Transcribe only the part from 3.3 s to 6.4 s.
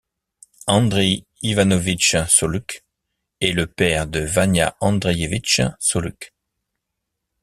est le père de Vania Andreïevitch Scholuch.